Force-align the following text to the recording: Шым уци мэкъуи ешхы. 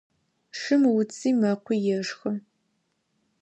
Шым 0.59 0.81
уци 0.97 1.29
мэкъуи 1.39 1.79
ешхы. 1.97 2.31